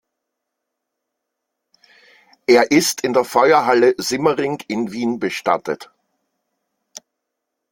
[2.47, 5.91] Er ist in der Feuerhalle Simmering in Wien bestattet.